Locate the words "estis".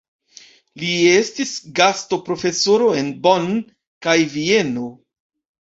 1.17-1.51